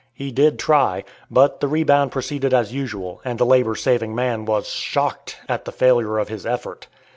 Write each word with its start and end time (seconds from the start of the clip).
He 0.15 0.31
did 0.31 0.57
try, 0.57 1.03
but 1.29 1.59
the 1.59 1.67
rebound 1.67 2.11
proceeded 2.11 2.55
as 2.55 2.73
usual, 2.73 3.21
and 3.23 3.37
the 3.37 3.45
labor 3.45 3.75
saving 3.75 4.15
man 4.15 4.45
was 4.45 4.67
"shocked" 4.69 5.37
at 5.47 5.65
the 5.65 5.71
failure 5.71 6.17
of 6.17 6.27
his 6.27 6.43
effort. 6.43 6.87